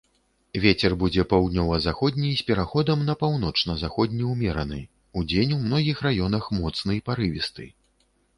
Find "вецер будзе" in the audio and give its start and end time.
0.61-1.25